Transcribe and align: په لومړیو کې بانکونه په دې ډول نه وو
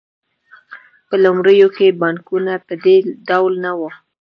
په 1.07 1.15
لومړیو 1.23 1.67
کې 1.77 1.97
بانکونه 2.01 2.53
په 2.67 2.73
دې 2.83 2.95
ډول 3.29 3.53
نه 3.65 3.71
وو 3.79 3.89